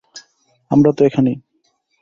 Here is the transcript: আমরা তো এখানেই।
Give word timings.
আমরা 0.71 0.91
তো 0.97 1.01
এখানেই। 1.05 1.37